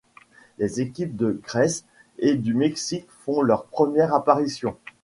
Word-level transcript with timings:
Les 0.57 0.81
équipes 0.81 1.15
de 1.15 1.39
Grèce 1.43 1.85
et 2.17 2.33
du 2.33 2.55
Mexique 2.55 3.05
font 3.23 3.43
leur 3.43 3.65
première 3.65 4.15
apparition. 4.15 4.75